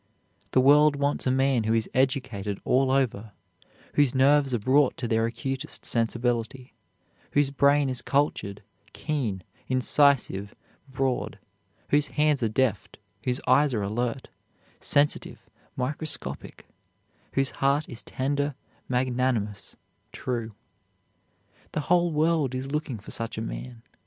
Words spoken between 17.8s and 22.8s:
is tender, magnanimous, true. The whole world is